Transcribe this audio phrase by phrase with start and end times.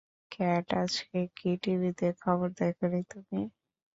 [0.31, 3.41] Cat, আজকে কি টিভিতে খবর দেখোনি তুমি?